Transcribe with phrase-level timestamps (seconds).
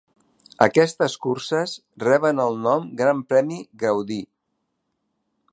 [0.65, 4.21] Aquestes curses reben el nom Gran Premi Gaudí.